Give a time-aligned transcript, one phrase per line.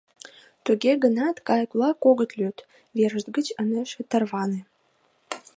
[0.65, 2.57] Туге гынат, кайык-влак огыт лӱд,
[2.97, 4.61] верышт гыч ынешт тарване.